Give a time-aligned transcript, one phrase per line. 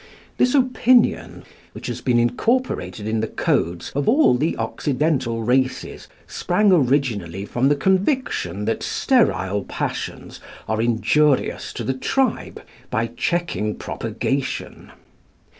[0.37, 1.43] This opinion,
[1.73, 7.69] which has been incorporated in the codes of all the Occidental races, sprang originally from
[7.69, 14.91] the conviction that sterile passions are injurious to the tribe by checking propagation.